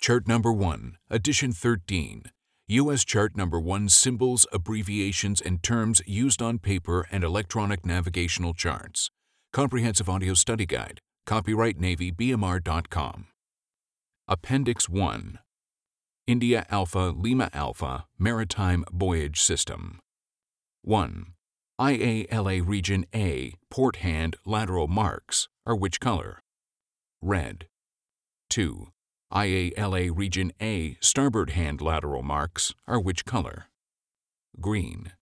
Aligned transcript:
Chart 0.00 0.28
number 0.28 0.52
1, 0.52 0.96
edition 1.10 1.52
13. 1.52 2.22
U.S. 2.68 3.04
Chart 3.04 3.36
number 3.36 3.58
1 3.58 3.88
Symbols, 3.88 4.46
abbreviations, 4.52 5.40
and 5.40 5.60
terms 5.60 6.00
used 6.06 6.40
on 6.40 6.58
paper 6.60 7.06
and 7.10 7.24
electronic 7.24 7.84
navigational 7.84 8.54
charts. 8.54 9.10
Comprehensive 9.52 10.08
Audio 10.08 10.34
Study 10.34 10.66
Guide. 10.66 11.00
Copyright 11.26 11.80
Navy 11.80 12.12
BMR.com. 12.12 13.26
Appendix 14.28 14.88
1 14.88 15.40
India 16.28 16.64
Alpha 16.70 17.12
Lima 17.16 17.50
Alpha 17.52 18.06
Maritime 18.18 18.84
Buoyage 18.92 19.40
System 19.42 19.98
1. 20.82 21.26
IALA 21.80 22.66
Region 22.66 23.04
A 23.14 23.52
port 23.68 23.96
hand 23.96 24.36
lateral 24.46 24.86
marks 24.86 25.48
are 25.66 25.76
which 25.76 25.98
color? 25.98 26.40
Red. 27.20 27.66
2. 28.50 28.88
IALA 29.32 30.10
Region 30.16 30.52
A 30.58 30.96
starboard 31.00 31.50
hand 31.50 31.82
lateral 31.82 32.22
marks 32.22 32.72
are 32.86 32.98
which 32.98 33.26
color? 33.26 33.66
Green. 34.58 35.12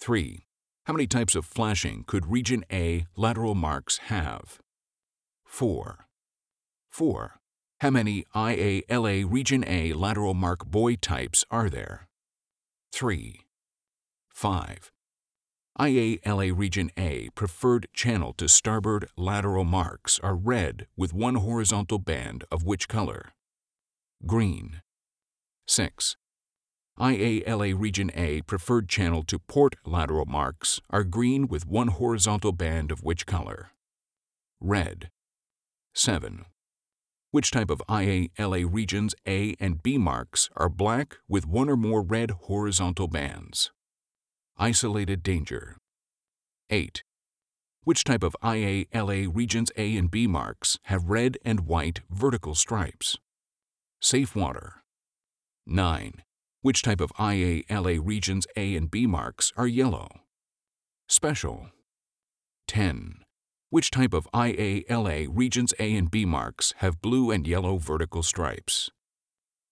3. 0.00 0.46
How 0.86 0.94
many 0.94 1.06
types 1.06 1.34
of 1.34 1.44
flashing 1.44 2.04
could 2.06 2.24
Region 2.24 2.64
A 2.72 3.06
lateral 3.16 3.54
marks 3.54 3.98
have? 3.98 4.60
4. 5.44 6.06
4. 6.88 7.40
How 7.82 7.90
many 7.90 8.24
IALA 8.34 9.30
Region 9.30 9.62
A 9.66 9.92
lateral 9.92 10.32
mark 10.32 10.64
buoy 10.64 10.96
types 10.96 11.44
are 11.50 11.68
there? 11.68 12.08
3. 12.92 13.40
5. 14.32 14.90
IALA 15.80 16.58
Region 16.58 16.90
A 16.96 17.28
preferred 17.36 17.86
channel 17.92 18.32
to 18.32 18.48
starboard 18.48 19.08
lateral 19.16 19.62
marks 19.62 20.18
are 20.24 20.34
red 20.34 20.88
with 20.96 21.14
one 21.14 21.36
horizontal 21.36 22.00
band 22.00 22.42
of 22.50 22.64
which 22.64 22.88
color? 22.88 23.26
Green. 24.26 24.82
6. 25.68 26.16
IALA 26.98 27.78
Region 27.78 28.10
A 28.16 28.42
preferred 28.42 28.88
channel 28.88 29.22
to 29.22 29.38
port 29.38 29.76
lateral 29.86 30.26
marks 30.26 30.80
are 30.90 31.04
green 31.04 31.46
with 31.46 31.64
one 31.64 31.88
horizontal 31.88 32.50
band 32.50 32.90
of 32.90 33.04
which 33.04 33.24
color? 33.24 33.70
Red. 34.60 35.10
7. 35.94 36.44
Which 37.30 37.52
type 37.52 37.70
of 37.70 37.84
IALA 37.88 38.66
regions 38.68 39.14
A 39.28 39.54
and 39.60 39.80
B 39.80 39.96
marks 39.96 40.50
are 40.56 40.68
black 40.68 41.18
with 41.28 41.46
one 41.46 41.68
or 41.68 41.76
more 41.76 42.02
red 42.02 42.32
horizontal 42.32 43.06
bands? 43.06 43.70
Isolated 44.60 45.22
danger. 45.22 45.76
8. 46.68 47.04
Which 47.84 48.02
type 48.02 48.24
of 48.24 48.36
IALA 48.42 49.30
regions 49.32 49.70
A 49.76 49.96
and 49.96 50.10
B 50.10 50.26
marks 50.26 50.80
have 50.86 51.08
red 51.08 51.38
and 51.44 51.60
white 51.60 52.00
vertical 52.10 52.56
stripes? 52.56 53.16
Safe 54.02 54.34
water. 54.34 54.82
9. 55.64 56.24
Which 56.62 56.82
type 56.82 57.00
of 57.00 57.12
IALA 57.12 58.00
regions 58.02 58.48
A 58.56 58.74
and 58.74 58.90
B 58.90 59.06
marks 59.06 59.52
are 59.56 59.68
yellow? 59.68 60.08
Special. 61.08 61.68
10. 62.66 63.22
Which 63.70 63.92
type 63.92 64.12
of 64.12 64.26
IALA 64.34 65.28
regions 65.30 65.72
A 65.78 65.94
and 65.94 66.10
B 66.10 66.24
marks 66.24 66.74
have 66.78 67.00
blue 67.00 67.30
and 67.30 67.46
yellow 67.46 67.76
vertical 67.76 68.24
stripes? 68.24 68.90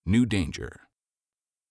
New 0.06 0.27
danger. 0.27 0.83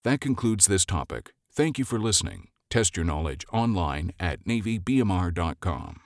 That 0.04 0.20
concludes 0.20 0.66
this 0.66 0.84
topic. 0.84 1.32
Thank 1.50 1.80
you 1.80 1.86
for 1.86 1.98
listening. 1.98 2.50
Test 2.76 2.98
your 2.98 3.06
knowledge 3.06 3.46
online 3.54 4.12
at 4.20 4.44
NavyBMR.com. 4.44 6.05